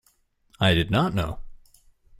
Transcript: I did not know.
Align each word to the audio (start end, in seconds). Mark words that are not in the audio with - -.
I 0.59 0.73
did 0.73 0.89
not 0.89 1.13
know. 1.13 1.41